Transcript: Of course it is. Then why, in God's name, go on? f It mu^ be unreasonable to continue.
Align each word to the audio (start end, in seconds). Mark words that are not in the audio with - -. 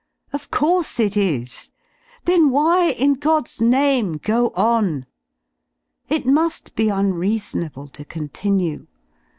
Of 0.33 0.49
course 0.49 0.99
it 0.99 1.15
is. 1.15 1.69
Then 2.25 2.49
why, 2.49 2.85
in 2.87 3.13
God's 3.13 3.61
name, 3.61 4.13
go 4.17 4.47
on? 4.55 5.05
f 6.09 6.21
It 6.21 6.25
mu^ 6.25 6.73
be 6.73 6.89
unreasonable 6.89 7.87
to 7.89 8.03
continue. 8.03 8.87